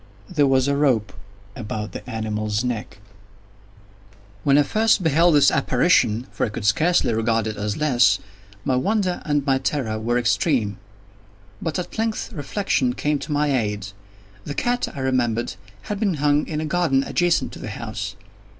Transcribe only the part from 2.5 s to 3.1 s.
neck.